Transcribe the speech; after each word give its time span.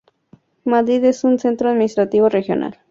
Mahdia 0.65 1.03
es 1.07 1.23
un 1.23 1.37
centro 1.37 1.69
administrativo 1.69 2.27
regional. 2.27 2.75